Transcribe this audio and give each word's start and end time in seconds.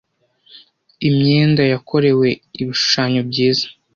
imyenda 1.09 1.61
yakorewe 1.73 2.27
ibishushanyo 2.61 3.21
byiza 3.29 3.65